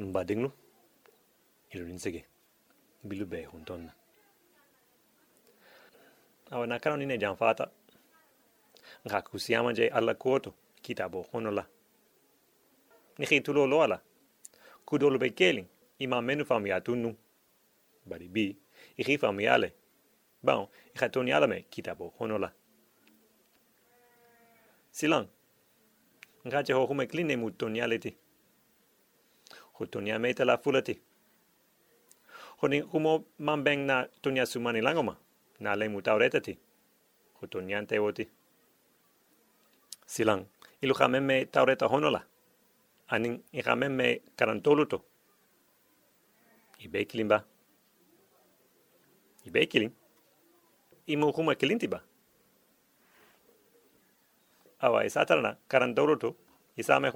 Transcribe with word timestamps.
mbadinglu 0.00 0.50
ilurinsege 1.70 2.24
bilu 3.04 3.26
be 3.26 3.44
huntonna 3.44 3.92
awa 6.50 6.66
nakano 6.66 6.96
nine 6.96 7.18
janfata 7.18 7.70
nga 9.06 9.22
kusiyama 9.22 9.72
je 9.72 9.88
alla 9.88 10.14
kuoto 10.14 10.54
kitabo 10.82 11.22
honola 11.32 11.66
ni 13.18 13.40
tulo 13.40 13.66
lo 13.66 13.82
ala. 13.82 14.00
Kudolo 14.86 15.18
be 15.18 15.30
kelin 15.30 15.66
ima 15.98 16.22
menu 16.22 16.44
fam 16.44 16.66
ya 16.66 16.80
tunu 16.80 17.14
bari 18.06 18.28
bi 18.28 18.56
i 18.96 19.18
fam 19.18 19.40
yale 19.40 19.72
bon 20.42 20.66
i 20.94 20.98
khatoni 20.98 21.32
ala 21.32 21.46
honola 22.18 22.52
silang 24.90 25.28
nga 26.46 26.62
je 26.62 26.72
ho 26.72 26.86
hume 26.86 27.06
kline 27.06 27.36
mu 27.36 27.50
tonialeti 29.86 29.86
ho 29.86 29.86
tonia 29.86 30.18
meta 30.18 30.44
la 30.44 30.58
fulati 30.58 31.00
honi 32.60 32.80
humo 32.80 33.24
mambeng 33.38 33.86
na 33.86 34.06
tonia 34.22 34.46
sumani 34.46 34.80
langoma. 34.80 35.16
Na 35.60 35.76
le 35.76 35.88
mu 35.88 36.02
tauretati 36.02 36.58
ho 37.40 37.46
toniante 37.46 37.98
oti 37.98 38.28
silang 40.06 40.46
ilu 40.82 40.94
khameme 40.94 41.46
taureta 41.46 41.86
honola. 41.86 42.24
Anin 43.08 43.42
i 43.52 43.62
khameme 43.62 44.20
karantoluto. 44.36 45.02
I 46.78 46.88
bekilin 46.88 47.28
ba 47.28 47.44
i 49.46 49.50
bekilin 49.50 49.92
i 51.06 51.16
mu 51.16 51.32
huma 51.32 51.54
kilinti 51.54 51.88
ba 51.88 52.02
awa 54.80 55.04
i 55.04 55.10
satarana 55.10 55.56
karantoluto. 55.68 56.34
I 56.76 56.82
same 56.82 57.10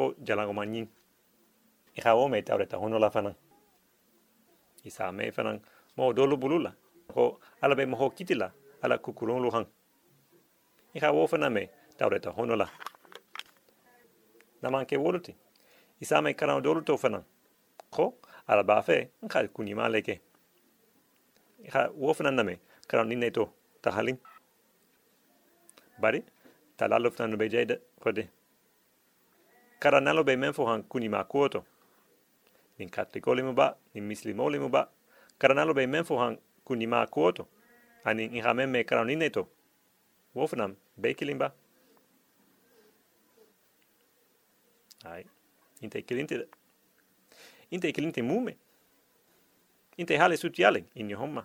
ho 2.02 2.16
wo 2.16 2.28
nyin 2.28 2.30
i 2.30 2.30
khawo 2.30 2.30
me 2.30 2.42
taureta 2.42 2.76
honola 2.76 3.10
fanan 3.10 3.34
i 4.84 4.90
same 4.90 5.30
fanan 5.32 5.60
mo 5.96 6.12
dolu 6.12 6.36
bulula. 6.36 6.74
Ho 7.14 7.38
ala 7.62 7.74
be 7.74 7.86
mo 7.86 8.10
kitila 8.10 8.52
ala 8.82 8.98
kukulon 8.98 9.42
lu 9.42 9.51
hang 9.51 9.66
i 10.95 11.01
khawo 11.01 11.26
fanan 11.28 11.52
me 11.52 11.68
taureta 11.98 12.30
honola 12.30 12.68
naman 14.62 14.86
ke 14.86 14.96
woluti. 14.96 15.34
I 16.01 16.04
same 16.04 16.34
karan 16.34 16.62
dolu 16.62 16.84
to 16.84 16.96
fanan 16.96 17.24
ko 17.90 18.14
ala 18.48 18.62
ba 18.64 18.82
fe 18.82 19.10
nka 19.23 19.48
kuni 19.52 19.74
ma 19.74 19.88
leke. 19.88 20.20
Ixa 21.64 21.90
wo 21.95 22.12
fana 22.14 22.30
name 22.30 22.58
karan 22.88 23.08
ninne 23.08 23.32
to 23.32 23.48
tahalin. 23.82 24.18
Bari 26.01 26.23
talalo 26.76 27.10
fanan 27.10 27.38
be 27.38 27.48
jayda 27.48 27.79
karanalo 29.80 30.24
be 30.24 30.36
men 30.36 30.52
fo 30.52 30.66
han 30.66 30.82
kuni 30.82 31.08
ma 31.08 31.24
kuoto 31.24 31.64
nin 32.78 32.88
katolikoli 32.90 33.42
mu 33.42 33.52
ba 33.52 33.76
nin 33.94 34.04
muslimoli 34.08 34.58
mu 34.58 34.68
ba. 34.68 34.88
Karanalo 35.38 35.74
be 35.74 35.86
men 35.86 36.04
fo 36.04 36.16
han 36.18 36.38
kuni 36.64 36.86
ma 36.86 37.06
kuoto 37.06 37.48
ani 38.04 38.24
i 38.38 38.40
ha 38.40 38.54
men 38.54 38.70
me 38.70 38.84
karan 38.84 39.06
ninne 39.06 39.30
to 39.30 39.48
wo 40.34 40.46
fanan 40.46 40.76
be 40.96 41.14
kilimba 41.14 41.52
ai 45.04 45.24
inte 45.82 46.02
kilinte 46.02 46.46
inte 47.70 47.92
kilinte 47.92 48.22
mume 48.22 48.56
inte 49.96 50.16
hale 50.18 50.36
sutiale 50.36 50.84
in 50.95 51.10
yo 51.10 51.18
homma. 51.18 51.45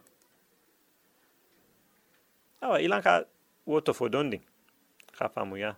Awa 2.62 2.82
ilanka 2.82 3.26
woto 3.66 3.94
fodondi 3.94 4.42
ka 5.18 5.30
famu 5.30 5.58
ya 5.58 5.76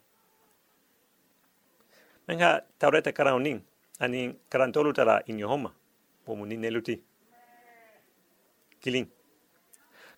menga 2.27 2.61
taureta 2.79 3.11
karaunin 3.11 3.61
ani 4.02 4.35
karantolu 4.49 4.94
tara 4.94 5.21
in 5.27 5.39
yo 5.39 5.47
homma 5.47 5.71
wo 6.25 6.35
muni 6.35 6.57
neluti 6.57 7.02
kilin. 8.81 9.07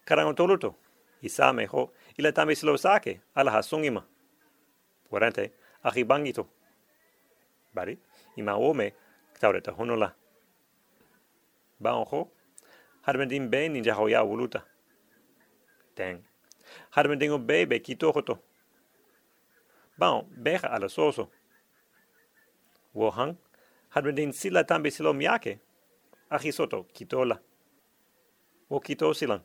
Karantolu 0.05 0.57
to 0.59 0.75
isame 1.21 1.67
ho. 1.67 1.91
Ila 2.17 2.31
tambe 2.31 2.55
silo 2.55 2.77
sake. 2.77 3.21
Ala 3.35 3.51
hasungima 3.51 4.03
warante 5.11 5.51
ahi 5.83 6.03
bangito 6.03 6.47
bari 7.73 7.97
ima 8.37 8.55
ome 8.55 8.93
taureta 9.39 9.71
honola 9.71 10.13
ba 11.79 11.91
ojo 11.93 12.29
harbendin 13.05 13.49
be 13.49 13.69
ni 13.69 13.81
jaho 13.81 14.09
ya 14.09 14.23
wuluta 14.23 14.63
ten 15.95 16.23
harbendin 16.91 17.31
o 17.31 17.37
be 17.37 17.65
be 17.65 17.79
kito 17.79 18.11
hoto 18.11 18.39
ba 19.97 20.21
be 20.43 20.55
ala 20.57 20.89
soso. 20.89 21.29
Wo 22.93 23.11
han 23.93 24.03
harbendin 24.03 24.31
sila 24.33 24.63
tambe 24.63 24.91
silo 24.91 25.13
yake 25.21 25.59
ahi 26.29 26.51
soto 26.51 26.83
kitola 26.83 27.39
wo 28.69 28.79
kito 28.79 29.13
silan 29.13 29.41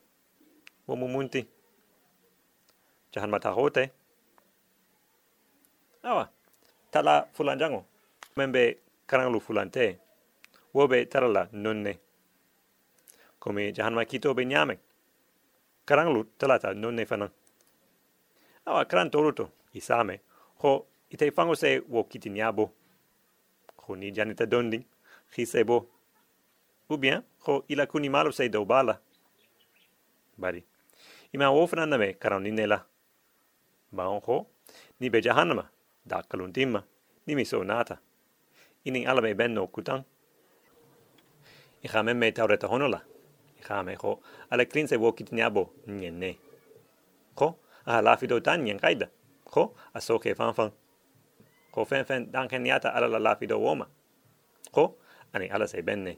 wo 0.86 0.96
mumunti 0.96 1.46
jahan 3.12 3.30
matahote 3.30 3.90
awa 6.02 6.28
tala 6.90 7.28
fulanjango 7.32 7.84
membe 8.36 8.78
karanglu 9.06 9.40
fulante 9.40 9.98
wobe 10.74 11.06
tarala 11.06 11.48
nonne. 11.52 11.98
Come 13.40 13.72
jahanma 13.72 14.04
kito 14.04 14.34
be 14.34 14.44
nyame. 14.44 14.78
Karanglu 15.86 16.24
talata 16.38 16.74
nonne 16.74 17.06
fana. 17.06 17.30
Awa 18.66 18.84
karan 18.84 19.10
toruto 19.10 19.50
isame. 19.74 20.20
Ho 20.58 20.86
ite 21.10 21.30
fango 21.30 21.54
se 21.54 21.80
wo 21.88 22.04
kiti 22.04 22.30
nyabo 23.88 23.94
ho 23.94 23.96
ni 23.96 24.12
janita 24.12 24.46
dondi 24.46 24.84
khise 25.32 25.64
bo 25.64 25.88
ou 26.88 26.96
bien 26.96 27.22
fana 31.66 31.86
name 31.86 32.14
karan 32.14 32.42
ninela 32.42 32.84
ba 33.92 34.04
ho 34.04 34.46
ni 35.00 35.10
be 35.10 35.20
jahanma 35.20 35.70
da 36.06 36.22
kaluntima 36.22 36.84
ni 37.26 37.34
miso 37.34 37.64
nata. 37.64 37.98
Inin 38.84 39.06
alame 39.06 39.34
benno 39.34 39.66
kutan 39.66 40.04
i 41.82 41.88
khame 41.88 42.14
me 42.14 42.32
taureta 42.32 42.68
honola. 42.68 43.02
I 43.58 43.62
khame 43.62 43.96
ho 44.00 44.20
ala 44.50 44.64
klinse 44.64 44.96
wo 44.96 45.12
kitnyabo 45.12 45.70
nyenne 45.86 46.36
ko 47.34 47.58
a 47.86 48.02
la 48.02 48.16
fido 48.16 48.40
tan 48.40 48.64
nyen 48.64 48.78
kaida. 48.78 49.08
Ko 49.44 49.74
a 49.94 50.00
ko 51.72 51.84
fen 51.84 52.04
fen 52.04 52.30
dan 52.30 52.48
yata 52.66 52.94
ala 52.94 53.18
la 53.18 53.36
fido 53.36 53.58
woma. 53.58 53.86
Ko? 54.72 54.96
Ani 55.32 55.48
ala 55.50 55.66
se 55.66 55.82
benne 55.82 56.16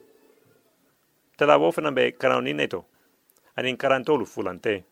tala 1.36 1.58
wo 1.58 1.72
fana 1.72 1.90
be 1.92 2.12
karani 2.12 2.54
neto. 2.54 2.84
Ani 3.56 3.76
karantolu 3.76 4.26
fulante. 4.26 4.84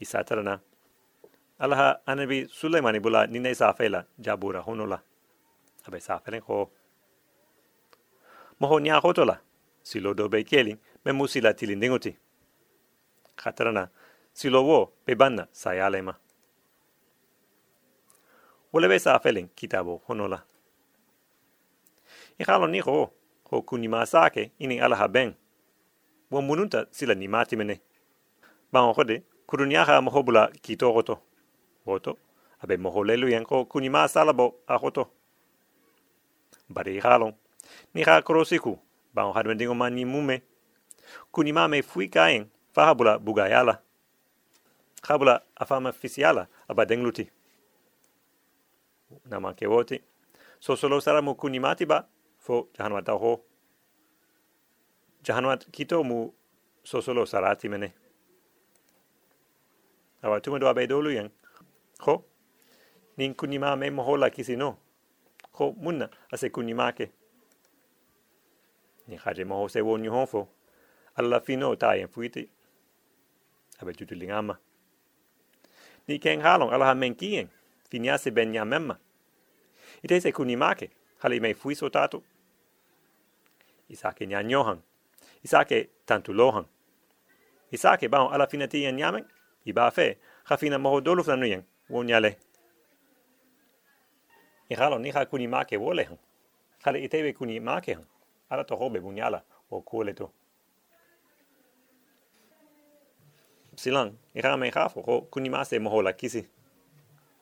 I 0.00 0.04
satarana 0.04 0.60
alaha 1.60 2.00
anabi 2.06 2.48
sulaimani 2.48 3.00
bula 3.00 3.26
nine 3.26 3.54
safela 3.54 4.04
jabura 4.20 4.62
honola. 4.62 5.00
Abe 5.86 6.00
safelen 6.00 6.40
ko 6.40 6.70
moho 8.60 8.80
nya 8.80 9.00
hotola 9.00 9.38
silo 9.82 10.14
do 10.14 10.28
be 10.28 10.44
kelin 10.44 10.78
me 11.04 11.12
musila 11.12 11.54
tilindingoti 11.54 12.16
khatarana 13.36 13.88
silo 14.32 14.62
wo 14.64 14.92
be 15.06 15.14
banna 15.14 15.46
sayalema 15.52 16.14
wole 18.76 18.88
be 18.88 18.98
safelen 18.98 19.48
kitabo 19.54 20.02
honola. 20.08 20.42
I 22.38 22.44
khalo 22.44 22.66
ni 22.66 22.80
ho 22.80 23.10
ho 23.50 23.62
kuni 23.62 23.88
masake 23.88 24.50
ini 24.60 24.80
alaha 24.80 25.08
ben 25.08 25.34
wo 26.30 26.42
mununta 26.42 26.86
sila 26.90 27.14
ni 27.14 27.28
mati 27.28 27.56
mene. 27.56 27.80
Ba 28.72 28.80
on 28.80 28.94
khode 28.94 29.22
kurunya 29.46 29.84
ha 29.84 30.00
moho 30.00 30.22
bula 30.22 30.50
kitogoto 30.60 31.18
woto 31.86 32.18
abe 32.62 32.76
moho 32.76 33.04
lelu 33.04 33.28
yanko 33.28 33.64
kuni 33.64 33.88
masalabo 33.88 34.54
a 34.68 34.76
hoto 34.76 35.08
bari 36.68 37.00
halon 37.00 37.32
ni 37.94 38.02
ha 38.02 38.22
krosiku 38.22 38.78
ba 39.14 39.24
on 39.24 39.34
hadwen 39.34 39.58
dingo 39.58 39.74
mani 39.74 40.04
mume. 40.04 40.42
Kuni 41.32 41.52
ma 41.52 41.68
me 41.68 41.82
fui 41.82 42.08
kaen 42.08 42.46
fahabula 42.74 43.18
bugayala 43.18 43.80
khabula 45.02 45.40
afama 45.56 45.92
fisiala 45.92 46.46
aba 46.68 46.84
dengluti 49.10 49.42
na 49.42 49.52
ke 49.52 49.66
woti 49.66 50.00
so 50.60 50.76
solo 50.76 51.00
sara 51.00 51.22
mu 51.22 51.34
kuni 51.34 51.58
ba 51.86 52.06
fo 52.38 52.68
jahanwa 52.74 53.02
ta 53.02 53.12
ho. 53.12 53.40
Jahanwa 55.22 55.56
kito 55.56 56.04
mu 56.04 56.32
so 56.84 57.00
solo 57.00 57.26
sarati 57.26 57.68
mene. 57.68 57.92
Awa 60.22 60.40
tumo 60.40 60.56
abe 60.68 60.86
dolu 60.86 61.10
yang. 61.10 61.30
Ho 62.00 62.24
nin 63.16 63.34
kuni 63.34 63.58
ma 63.58 63.76
me 63.76 63.90
mohola 63.90 64.30
kisi 64.30 64.56
no. 64.56 64.76
Ko 65.52 65.74
munna 65.78 66.08
ase 66.32 66.50
kuni 66.50 66.74
make 66.74 67.12
ni 69.08 69.16
haje 69.16 69.44
mo 69.44 69.68
se 69.68 69.80
woni 69.80 70.08
honfo 70.08 70.48
alla 71.16 71.40
fino 71.40 71.74
ta 71.76 71.96
en 71.96 72.08
fuiti. 72.08 72.48
Abe 73.80 73.92
tutu 73.92 74.14
ni 76.08 76.18
ken 76.18 76.40
halon 76.40 76.72
alla 76.72 76.94
men 76.94 77.14
kien 77.14 77.48
finiase 77.90 78.30
ben 78.30 78.54
ya 78.54 78.64
memma. 78.64 78.98
Ite 80.02 80.20
se 80.20 80.32
kuni 80.32 80.56
make 80.56 80.90
hali 81.18 81.40
me 81.40 81.54
fui 81.54 81.74
so 81.74 81.88
tatu 81.88 82.22
isake 83.88 84.26
nyanyohan 84.26 84.78
isake 85.44 85.88
tantu 86.06 86.32
lohan. 86.32 86.64
Isake 87.72 88.08
bao 88.08 88.30
ala 88.30 88.46
fina 88.46 88.68
ti 88.68 88.92
nyamen 88.92 89.24
iba 89.64 89.90
fe 89.90 90.18
khafina 90.44 90.78
mo 90.78 91.00
dolu 91.00 91.24
flanu 91.24 91.46
yen 91.46 91.62
wonyale 91.90 92.36
i 94.70 94.74
halo 94.74 94.98
ni 94.98 95.10
ha 95.10 95.24
kuni 95.26 95.46
make 95.46 95.76
wole 95.76 96.04
han. 96.04 96.18
Khale 96.84 97.04
itebe 97.04 97.32
kuni 97.32 97.60
make 97.60 97.94
han 97.94 98.06
ala 98.50 98.64
to 98.64 98.76
hobe 98.76 99.00
bunyala 99.00 99.42
o 99.70 99.80
kole 99.80 100.14
to. 100.14 100.30
Silang 103.76 104.12
i 104.34 104.40
ha 104.42 104.56
me 104.56 104.70
khafo 104.70 105.02
ko 105.02 105.20
kuni 105.30 105.48
ma 105.48 105.64
se 105.64 105.78
mo 105.78 106.02
la 106.02 106.12
kisi 106.12 106.46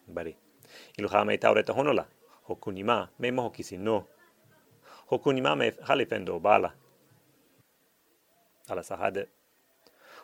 bari. 0.06 0.36
Ilu 0.98 1.08
ha 1.08 1.24
me 1.24 1.38
taureta 1.38 1.72
honola. 1.72 2.06
Ho 2.48 2.54
kuni 2.56 2.82
ma 2.82 3.08
me 3.18 3.30
mo 3.30 3.50
kisi 3.50 3.76
no. 3.78 4.06
Ho 5.06 5.18
kuni 5.18 5.40
ma 5.40 5.54
me 5.54 5.72
hali 5.88 6.06
fendo 6.06 6.40
bala. 6.40 6.74
Ala 8.68 8.82
sahade 8.82 9.26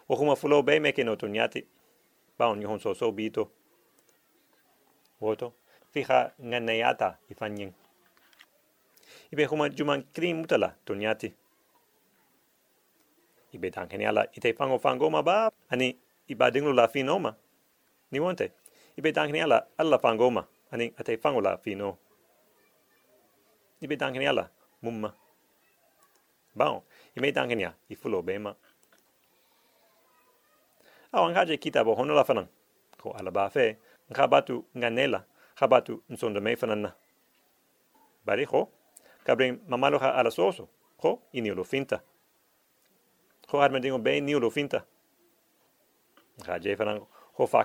o 0.08 0.16
huma 0.16 0.36
fulo 0.36 0.62
be 0.62 0.80
me 0.80 0.92
ke 0.92 1.04
no 1.04 1.16
tunyati 1.16 1.64
ba 2.38 2.48
on 2.48 2.80
so 2.80 2.94
so 2.94 3.12
bito. 3.12 3.50
Woto 5.20 5.52
fija 5.92 6.32
nganeata 6.42 7.18
i 7.30 7.34
fanyin. 7.34 7.72
Ibe 9.32 9.44
huma 9.44 9.68
juman 9.68 10.02
krim 10.12 10.42
mutala 10.42 10.74
tunyati 10.84 11.32
ibe 13.52 13.70
tan 13.70 13.88
geniala 13.88 14.26
ite 14.32 14.52
fango 14.52 14.78
fango 14.78 15.10
ma 15.10 15.22
ba. 15.22 15.50
Ani 15.70 15.96
iba 16.28 16.50
dinglu 16.50 16.72
la 16.72 16.88
finoma 16.88 17.36
ni 18.10 18.20
wonte 18.20 18.52
ibe 18.96 19.12
geniala 19.12 19.66
alla 19.76 19.98
fango 19.98 20.30
ma 20.30 20.42
ani 20.70 20.92
ate 20.98 21.16
fango 21.16 21.40
la 21.40 21.56
fino 21.56 21.98
ibe 23.80 23.96
tan 23.96 24.12
geniala 24.12 24.50
mumma 24.82 25.14
Bon, 26.54 26.82
i 27.16 27.20
mei 27.20 27.32
tangenia, 27.32 27.74
i 27.88 27.94
fulo 27.94 28.22
bema. 28.22 28.54
Au 31.12 31.24
an 31.24 31.34
kita 31.58 31.84
bo 31.84 31.94
hono 31.94 32.14
la 32.14 32.24
fanan. 32.24 32.48
Ko 32.98 33.12
ala 33.12 33.30
ba 33.30 33.50
fe, 33.50 33.78
nga 34.10 34.26
batu 34.26 34.64
nga 34.74 34.90
batu 35.68 36.02
nsonda 36.08 36.40
mei 36.40 36.56
fanan 36.56 36.82
na. 36.82 36.90
Bari 38.24 38.44
ho, 38.44 38.68
kabring 39.24 39.60
mamalo 39.68 39.98
ha 39.98 40.10
ala 40.10 40.30
soso, 40.30 40.68
ho, 41.02 41.22
i 41.32 41.40
ni 41.40 41.50
ulo 41.50 41.64
finta. 41.64 42.02
Ho 43.48 43.60
adma 43.60 43.80
dingo 43.80 43.98
be 43.98 44.20
ni 44.20 44.34
ulo 44.34 44.50
finta. 44.50 44.84
Nga 46.38 46.58
je 46.58 46.76
ho 47.36 47.46
fa 47.46 47.64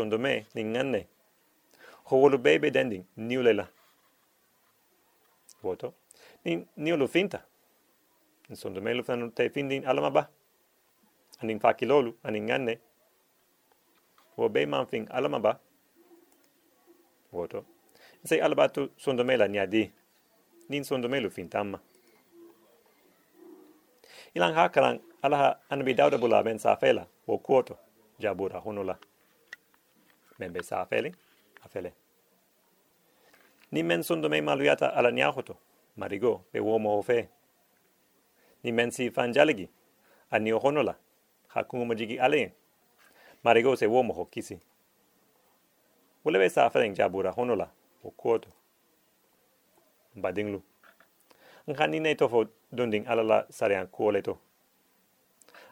kilo, 0.00 0.10
sonda 0.10 0.18
me, 0.18 0.46
ni 0.54 0.64
nganne. 0.64 1.06
Ho 2.04 2.16
wolo 2.16 2.38
bebe 2.38 2.70
ulela. 3.38 3.68
Voto, 5.62 5.94
ni, 6.44 6.66
ni 6.76 6.92
ulo 6.92 7.08
finta. 7.08 7.44
In 8.50 8.56
son 8.56 8.74
de 8.74 8.80
melu 8.80 9.04
fanu 9.04 9.30
te 9.30 9.48
findin 9.50 9.86
alama 9.86 10.10
ba 10.10 10.30
anin 11.42 11.60
fa 11.60 11.74
kilolu 11.74 12.16
anin 12.24 12.46
ganne 12.46 12.78
wo 14.36 14.48
be 14.48 14.66
man 14.66 14.86
fin 14.86 15.06
alama 15.10 15.38
ba 15.40 15.60
woto 17.32 17.64
se 18.24 18.40
alaba 18.40 18.68
tu 18.68 18.90
son 18.96 19.16
de 19.16 19.24
mela 19.24 19.48
nyadi 19.48 19.92
nin 20.68 20.84
son 20.84 21.00
de 21.00 21.08
melu 21.08 21.30
fin 21.30 21.48
tamma 21.48 21.80
ilang 24.34 24.54
alaha 25.22 25.60
anabi 25.70 25.94
dauda 25.94 26.18
bula 26.18 26.42
ben 26.42 26.58
sa 26.58 26.76
fela 26.76 27.06
wo 27.26 27.38
kuoto. 27.38 27.78
Jabura 28.20 28.60
hunula 28.60 28.98
men 30.40 30.52
be 30.52 30.62
sa 30.62 30.84
feli 30.86 31.14
afele 31.64 31.92
ni 33.72 33.82
men 33.82 34.02
son 34.02 34.22
de 34.22 34.28
me 34.28 34.40
maluyata 34.40 34.94
ala 34.94 35.12
nyahoto 35.12 35.56
marigo 35.96 36.44
be 36.52 36.60
wo 36.60 36.78
mo 36.78 37.02
fe. 37.02 37.28
Ni 38.62 38.72
mensi 38.72 39.10
fanjaligi 39.10 39.68
ani 40.30 40.52
ohonola 40.52 40.94
hakungu 41.48 41.86
majigi 41.86 42.18
ale. 42.18 42.52
Marigo 43.44 43.76
se 43.76 43.86
womo 43.86 44.12
hokisi 44.12 44.60
ulebe 46.24 46.48
sa 46.48 46.70
feren 46.70 46.94
jabura 46.94 47.30
honola 47.30 47.70
o 48.04 48.10
kuoto. 48.10 48.48
Badinglu 50.14 50.62
ngani 51.70 52.00
ne 52.00 52.14
tofo 52.14 52.46
dunding 52.72 53.06
alala 53.06 53.46
sarian 53.50 53.86
kuoleto 53.86 54.38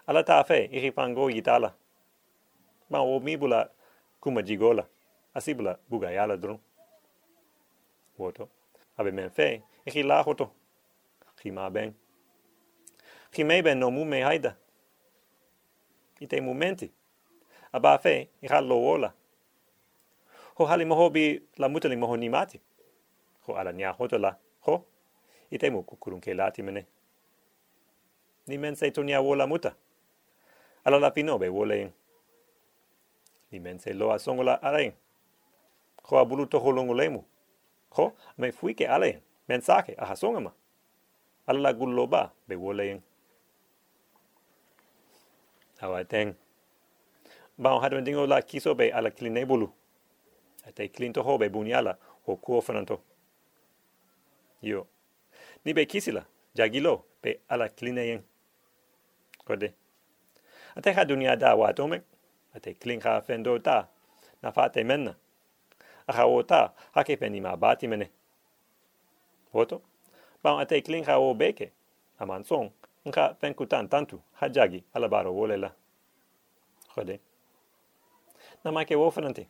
ala 0.07 0.25
ta 0.25 0.45
fe 0.45 0.65
iri 0.73 0.93
yitala. 1.35 1.75
Ma 2.91 3.01
o 3.01 3.21
mibula 3.21 3.71
kuma 4.29 4.43
jigola 4.43 4.85
asibula 5.35 5.79
buga 5.89 6.11
yala 6.11 6.37
drum 6.37 6.59
woto 8.19 8.49
abe 8.97 9.11
men 9.11 9.31
fe 9.31 9.63
iri 9.87 10.03
la 10.03 10.23
hoto 10.23 10.51
khima 11.41 11.71
ben 11.71 11.95
ki 13.33 13.45
mebe 13.45 13.75
no 13.75 13.91
mu 13.91 14.05
me 14.05 14.23
haida. 14.23 14.57
I 16.21 16.27
te 16.27 16.41
momenti. 16.41 16.91
A 17.73 17.81
ba 17.81 17.99
fe, 17.99 18.29
i 18.43 18.47
ha 18.49 18.61
lo 18.61 18.77
ola. 18.77 19.13
Ho 20.57 20.65
hali 20.67 20.85
moho 20.85 21.11
bi 21.11 21.41
la 21.57 21.69
mutali 21.69 21.97
moho 21.97 22.17
ni 22.17 22.29
mati. 22.29 22.61
Ho 23.47 23.55
ala 23.55 23.73
nia 23.73 23.93
hoto 23.93 24.19
la. 24.19 24.37
Ho, 24.67 24.85
i 25.51 25.59
te 25.59 25.71
mu 25.71 25.83
kukurun 25.83 26.21
ke 26.21 26.35
lati 26.35 26.63
mene. 26.63 26.87
Ni 28.47 28.59
men 28.59 28.77
se 28.77 28.91
to 28.91 29.03
nia 29.03 29.21
wola 29.21 29.47
muta. 29.47 29.75
Ala 30.85 30.99
la 30.99 31.11
pino 31.11 31.39
be 31.39 31.49
wole 31.49 31.93
Ni 33.53 33.59
men 33.59 33.79
se 33.79 33.93
loa 33.93 34.19
songola 34.19 34.63
arain. 34.63 34.93
Ho 36.05 36.17
a 36.19 36.25
bulu 36.25 36.47
toho 36.47 36.71
longo 36.73 36.95
me 38.39 38.53
fuike 38.53 38.87
ale, 38.89 39.23
men 39.49 39.61
sake, 39.63 39.95
aha 39.99 40.15
songama. 40.15 40.53
Ala 41.47 41.61
la 41.61 41.73
ba 42.07 42.33
be 42.47 42.57
wole 42.57 42.91
in 42.91 43.03
awa 45.81 46.05
teng 46.05 46.35
ba 47.59 47.71
o 47.75 47.81
hadwen 47.81 48.05
dingo 48.05 48.27
la 48.27 48.43
kiso 48.43 48.75
be 48.75 48.91
ala 48.93 49.11
kline 49.11 49.47
bulu 49.47 49.71
ate 50.67 50.89
klin 50.93 51.13
to 51.13 51.23
hobe 51.23 51.49
bunyala 51.49 51.97
ho 52.27 52.37
kuo 52.37 52.61
franto. 52.61 53.01
Yo. 54.63 54.87
Ni 55.65 55.73
be 55.73 55.87
kisila 55.87 56.27
jagilo 56.55 57.05
be 57.23 57.41
ala 57.49 57.69
kline 57.69 58.07
yen 58.07 58.23
kode 59.47 59.73
ate 60.77 60.93
ha 60.93 61.05
dunia 61.05 61.37
da 61.37 61.55
wa 61.55 61.73
tome 61.73 62.03
ate 62.59 62.75
klin 62.75 63.01
ha 63.01 63.21
fendo 63.21 63.59
ta 63.59 63.87
na 64.43 64.51
fate 64.51 64.85
menna. 64.85 65.15
A 66.09 66.13
ha 66.13 66.27
ota 66.27 66.73
ha 66.95 67.05
ke 67.05 67.17
peni 67.17 67.41
ma 67.41 67.57
bati 67.57 67.87
mene. 67.89 68.11
Foto 69.53 69.83
ba 70.43 70.59
ate 70.61 70.83
klin 70.83 71.05
ha 71.05 71.19
o 71.19 71.35
beke 71.35 71.73
amanson 72.19 72.71
nka 73.07 73.35
penkutan 73.41 73.89
tantu 73.89 74.21
hajagi 74.41 74.85
alabaro 74.95 75.33
wolela 75.33 75.71
khode. 76.95 77.21
Na 78.65 78.71
make 78.71 78.95
wo 78.97 79.11
fanante 79.11 79.47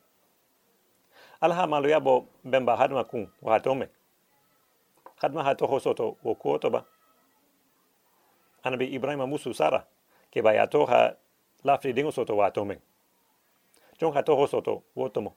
alha 1.40 1.66
malu 1.66 1.88
yabo 1.88 2.26
bemba 2.44 2.76
hadma 2.76 3.04
kun 3.04 3.30
wa 3.42 3.58
tome 3.60 3.88
hadma 13.98 14.12
ha 14.12 14.22
toho 14.22 14.46
soto 14.46 14.82
wo 14.96 15.04
ha 15.04 15.08
ha 15.08 15.10
tomo 15.10 15.36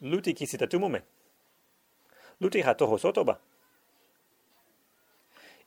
luti 0.00 0.34
kisita 0.34 0.66
tumume 0.66 1.02
luti 2.40 2.62
ha 2.62 2.74
toho 2.74 2.98
soto 2.98 3.24
ba 3.24 3.38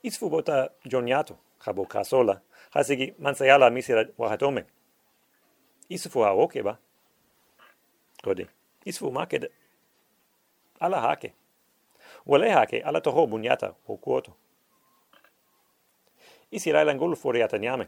isfu 0.04 0.30
bota 0.30 0.70
joniato 0.86 1.38
habo 1.60 1.86
kasola. 1.86 2.42
Hasigi 2.70 3.14
mansayala 3.20 3.70
misira 3.70 4.06
wahatome 4.18 4.66
isfu 5.90 6.20
ha 6.20 6.32
oke 6.32 6.64
ba 6.64 6.78
kodi 8.24 8.48
isfu 8.86 9.12
make 9.12 9.50
ala 10.80 11.02
hake. 11.02 11.34
Wale 12.26 12.50
hake 12.50 12.82
ala 12.82 13.02
toho 13.02 13.28
bunyata 13.28 13.76
o 13.88 13.98
kuoto 13.98 14.34
ngulu 16.96 17.16
foriata 17.16 17.58
nyame. 17.58 17.88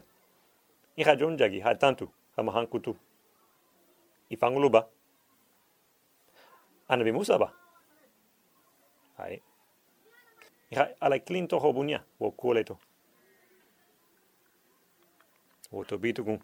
I 0.96 1.04
ha 1.04 1.16
jonjagi 1.16 1.60
ha 1.60 1.74
tantu 1.74 2.08
ha 2.36 2.42
mahankutu 2.42 2.96
i 4.30 4.36
fanguluba 4.36 4.88
anabi 6.88 7.12
musa 7.12 7.38
ba 7.38 7.52
hai 9.18 9.42
Iha 10.70 10.88
ala 11.00 11.18
klinto 11.18 11.58
ho 11.60 11.72
bunia 11.72 12.04
wo 12.20 12.30
kuoleto. 12.32 12.78
Wo 15.72 15.84
to 15.84 15.98
bitu 15.98 16.24
kun. 16.24 16.40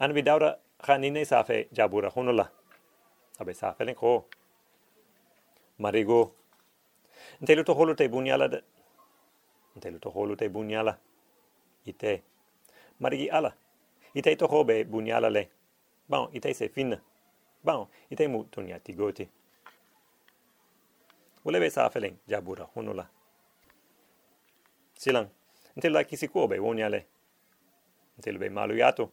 An 0.00 0.12
bi 0.14 0.22
daura 0.22 0.58
khanine 0.82 1.24
safe 1.26 1.68
jabura 1.72 2.10
honola. 2.10 2.50
Abe 3.40 3.54
safe 3.54 3.80
len 3.84 3.94
ko. 3.94 4.26
Marigo. 5.80 6.32
Ntelu 7.42 7.64
to 7.64 7.74
holo 7.74 7.94
te 7.94 8.08
bunyala 8.08 8.48
de. 8.48 8.62
Ntelu 9.76 10.00
to 10.00 10.10
holo 10.10 10.36
te 10.36 10.48
bunyala. 10.48 10.98
Ite. 11.86 12.22
Marigi 13.00 13.30
ala. 13.30 13.54
Ite 14.14 14.36
to 14.36 14.46
hobe 14.46 14.84
bunyala 14.84 15.30
le. 15.30 15.48
Bon, 16.08 16.28
ite 16.32 16.54
se 16.54 16.68
finna. 16.68 17.00
Bon, 17.64 17.86
ite 18.10 18.28
mu 18.28 18.44
tunyati 18.44 18.92
goti. 18.92 19.28
Ulebe 21.44 21.70
safe 21.70 22.00
len 22.00 22.18
jabura 22.28 22.68
honola. 22.74 23.08
silang, 25.04 25.28
inte 25.76 25.88
la 25.88 26.04
kisi 26.04 26.28
kuo 26.28 26.48
be 26.48 26.58
wonyale. 26.58 27.06
Inte 28.16 28.38
be 28.38 28.48
maluyato, 28.48 29.10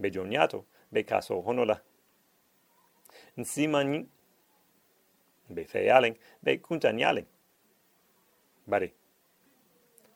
be 0.00 0.10
joniato, 0.10 0.64
be 0.92 1.02
kaso 1.02 1.42
honola. 1.42 1.80
Nsimani, 3.36 4.06
be 5.50 5.64
feyaling, 5.64 6.16
be 6.42 6.58
kuntanyaling. 6.58 7.26
Bari. 8.66 8.92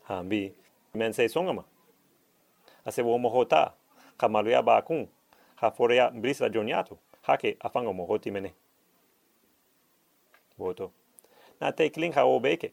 Hambi, 0.08 0.54
men 0.94 1.12
se 1.12 1.28
songama. 1.28 1.64
Ase 2.84 3.02
wo 3.02 3.18
mohota, 3.18 3.72
ka 4.18 4.28
maluya 4.28 4.62
ba 4.62 4.82
kun, 4.82 5.08
ha 5.56 5.70
forea 5.70 6.10
brisla 6.10 6.48
joniato, 6.48 6.98
hake 7.22 7.56
afanga 7.60 7.92
mohoti 7.92 8.30
mene. 8.30 8.54
Voto. 10.58 10.92
Na 11.60 11.72
te 11.72 11.90
kling 11.90 12.12
ha 12.14 12.24
obeke. 12.24 12.72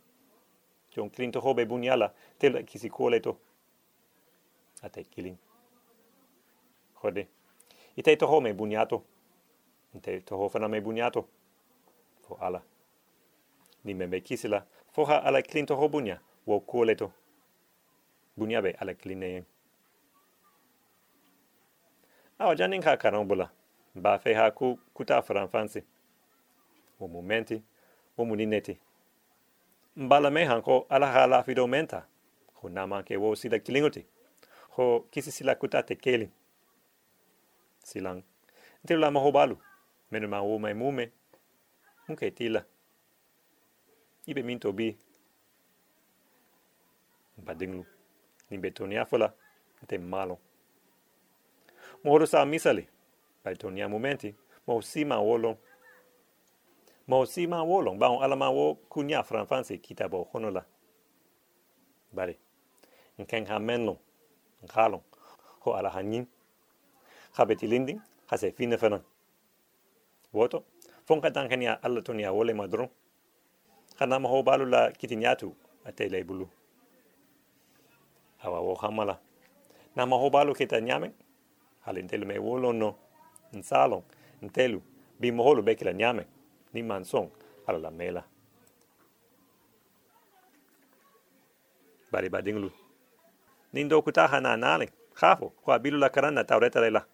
Jon 0.95 1.09
kling 1.09 1.31
to 1.31 1.39
hobe 1.41 1.65
bunyala, 1.65 2.13
tel 2.39 2.63
kisi 2.63 2.89
kuole 2.89 3.19
to. 3.19 3.37
A 4.83 4.89
te 4.89 5.03
kiling. 5.03 5.37
Hode. 6.93 7.27
I 7.97 8.01
te 8.01 8.15
toho 8.15 8.41
me 8.41 8.53
bunyato. 8.53 9.03
I 9.95 9.99
te 9.99 10.19
toho 10.21 10.49
fana 10.49 10.67
me 10.69 10.81
bunyato. 10.81 11.25
Fo 12.27 12.37
ala. 12.41 12.61
Ni 13.83 13.93
me 13.93 14.21
kisila. 14.21 14.63
Foha 14.95 15.23
ala 15.23 15.41
kling 15.41 15.65
toho 15.65 15.89
bunya. 15.89 16.19
Wo 16.45 16.59
kuole 16.59 16.95
to. 16.95 17.11
Bunyabe 18.37 18.75
ala 18.79 18.93
kling 18.93 19.19
neyen. 19.19 19.45
Awa 22.39 22.55
janin 22.55 22.81
ha 22.83 22.97
karambola. 22.97 23.49
Ba 23.95 24.19
fe 24.19 24.33
ha 24.33 24.51
ku 24.51 24.79
kuta 24.93 25.21
franfansi. 25.21 25.83
Wo 26.99 27.21
menti 27.21 27.63
Wo 28.17 28.25
munineti. 28.25 28.77
Mbala 29.95 30.31
me 30.31 30.45
hanko 30.45 30.85
ala 30.89 31.07
ha 31.11 31.27
la 31.27 31.43
fido 31.43 31.67
menta. 31.67 32.05
Ho 32.55 32.69
nama 32.69 33.03
ke 33.03 33.17
wo 33.17 33.35
sila 33.35 33.59
kilingoti. 33.59 34.05
Ho 34.71 35.05
kisi 35.11 35.31
sila 35.31 35.55
kuta 35.55 35.83
te 35.83 35.95
keli. 35.95 36.29
Silang. 37.79 38.23
Ntiru 38.83 38.99
la 38.99 39.11
maho 39.11 39.31
balu. 39.31 39.57
Menu 40.11 40.27
ma 40.27 40.41
wo 40.41 40.59
mai 40.59 40.73
mume. 40.73 41.11
Muke 42.07 42.31
tila. 42.31 42.65
Ibe 44.27 44.43
minto 44.43 44.71
bi. 44.73 44.97
Badinglu. 47.37 47.85
Nimbe 48.49 48.71
tonia 48.71 49.05
fola. 49.05 49.33
te 49.87 49.97
malo. 49.97 50.39
Mohoro 52.05 52.29
sa 52.29 52.45
misali. 52.45 52.85
Bai 53.43 53.55
tonia 53.57 53.89
momenti. 53.89 54.35
Mo 54.67 54.77
sima 54.81 55.17
wolong. 55.17 55.57
Mo 57.07 57.25
sima 57.25 57.65
wolong. 57.65 57.97
Baon 57.97 58.21
alama 58.21 58.51
wo 58.53 58.77
kunya 58.89 59.23
franfansi 59.23 59.81
kita 59.81 60.05
bo 60.07 60.29
honola. 60.33 60.61
Bari. 62.13 62.37
Nkeng 63.17 63.49
ha 63.49 63.57
menlong. 63.57 63.97
Nkalong. 64.63 65.01
Ho 65.65 65.73
ala 65.73 65.89
hanyin. 65.89 66.27
Habeti 67.33 67.65
linding. 67.67 67.97
Hase 68.29 68.51
fine 68.53 68.77
fenan. 68.77 69.01
Woto. 70.33 70.63
Fonka 71.09 71.31
tankania 71.31 71.81
alla 71.81 72.01
tonia 72.01 72.31
wole 72.31 72.53
madron. 72.53 72.89
Kana 73.97 74.19
maho 74.19 74.43
balu 74.43 74.65
la 74.69 74.91
kitinyatu 74.91 75.55
ate 75.85 76.09
le 76.09 76.23
bulu. 76.23 76.45
Awa 78.45 78.61
wo 78.61 78.75
hamala. 78.75 79.17
Na 79.95 80.05
maho 80.05 80.29
balu 80.29 80.53
kita 80.53 80.81
nyameng. 80.81 81.13
Hali 81.85 82.03
ntelu 82.03 82.25
me 82.25 82.37
wolo 82.39 82.73
no. 82.73 82.95
Nsalong. 83.53 84.03
Ntelu. 84.41 84.81
Bi 85.19 85.31
moholu 85.31 85.63
bekila 85.63 85.93
nyame 85.93 86.25
Ni 86.73 86.83
mansong. 86.83 87.29
Ala 87.67 87.79
la 87.79 87.91
mela. 87.91 88.23
Bari 92.11 92.29
badinglu. 92.29 92.71
Nindo 93.73 94.01
kutaha 94.01 94.41
na 94.41 94.57
nale 94.57 94.89
Khafo. 95.13 95.49
Kwa 95.49 95.79
bilu 95.79 95.97
la 95.97 96.09
karana 96.09 96.43
taureta 96.43 96.81
lela. 96.81 97.05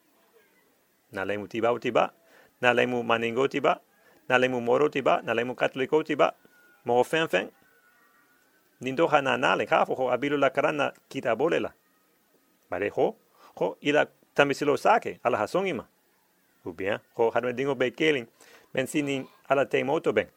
Na 1.12 1.26
lemu 1.26 1.48
tiba 1.48 1.74
utiba 1.74 2.14
Na 2.62 2.74
lemu 2.74 3.04
maningo 3.04 3.48
tiba. 3.48 3.80
Na 4.30 4.38
lemu 4.38 4.62
moro 4.62 4.90
tiba. 4.90 5.22
Na 5.22 5.34
lemu 5.34 5.56
katoliko 5.56 6.04
tiba. 6.04 6.34
mo 6.86 7.04
fen 7.04 7.28
fen. 7.28 7.52
Nindo 8.82 9.08
ha 9.08 9.22
na 9.22 9.38
naling. 9.38 9.68
Khafo. 9.68 9.96
Ho 9.96 10.12
abilu 10.12 10.38
la 10.38 10.50
karana 10.50 10.94
kitabolela. 11.10 11.74
Bari 12.70 12.90
ho. 12.90 13.16
Ho 13.56 13.78
ila 13.82 14.08
tamisilo 14.34 14.78
sake. 14.78 15.20
Ala 15.24 15.38
hasongima. 15.38 15.88
Ou 16.66 16.74
bien, 16.74 17.00
ho 17.16 17.32
hadme 17.32 17.54
dingo 17.54 17.76
be 17.76 17.92
keling. 17.92 18.28
Ben 18.74 18.88
sini 18.88 19.28
ala 19.50 19.66
te 19.66 19.84
moto 19.84 20.14
ben. 20.14 20.28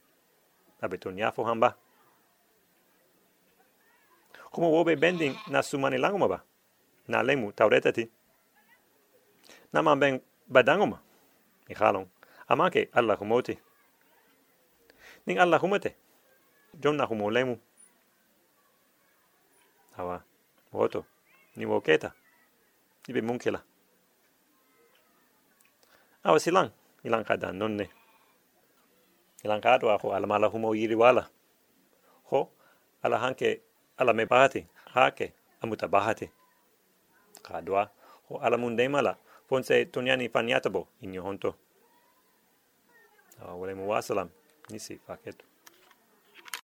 Abe 0.83 0.99
to 0.99 1.11
nyafo 1.11 1.45
hamba. 1.45 1.77
Como 4.51 4.71
wobe 4.71 4.97
bending 4.97 5.37
na 5.51 5.63
sumani 5.63 5.99
langoma 5.99 6.29
ba. 6.29 6.43
Na 7.09 7.23
lemu 7.23 7.53
taureta 7.53 7.93
ti. 7.93 8.11
Na 9.73 9.83
man 9.83 10.01
ben 10.01 10.21
badangoma. 10.49 11.01
I 11.69 11.75
halong. 11.75 12.09
Amake 12.49 12.89
alla 12.93 13.17
humoti. 13.17 13.59
Ning 15.27 15.39
alla 15.39 15.59
humete. 15.59 15.95
Jon 16.81 16.97
na 16.97 17.05
humo 17.05 17.31
lemu. 17.31 17.59
Awa. 19.99 20.23
Woto. 20.73 21.05
Ni 21.57 21.67
woketa. 21.67 22.13
Ibe 23.09 23.21
munkela. 23.23 23.63
Awa 26.25 26.41
silang. 26.41 26.73
Ilang 27.05 27.25
kada 27.25 27.53
nonne. 27.53 27.93
Ilang 29.45 29.61
kado 29.61 29.93
ako 29.93 30.17
ala 30.17 30.25
mala 30.25 30.49
humo 30.49 30.73
yiri 30.73 30.97
wala. 30.97 31.29
Ho. 32.33 32.49
Ala 33.05 33.21
hanke 33.21 33.61
ala 34.01 34.17
me 34.17 34.25
bahati. 34.25 34.65
Hake. 34.97 35.37
Amuta 35.61 35.85
bahati. 35.85 36.33
Kadwa. 37.45 37.93
Ho 38.29 38.41
ala 38.41 38.57
munde 38.57 38.89
mala. 38.89 39.21
ponse 39.49 39.85
tonyani 39.85 40.33
fanyatabo. 40.33 40.89
Inyo 41.05 41.23
honto. 41.23 41.55
Awa 43.45 43.55
wale 43.55 43.75
muwasalam. 43.75 44.29
Nisi 44.71 44.97
faketu. 44.97 45.45